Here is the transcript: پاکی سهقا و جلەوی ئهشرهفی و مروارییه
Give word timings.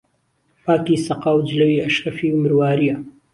پاکی 0.65 0.97
سهقا 1.05 1.31
و 1.37 1.45
جلەوی 1.49 1.81
ئهشرهفی 1.83 2.29
و 2.31 2.41
مروارییه 2.43 2.97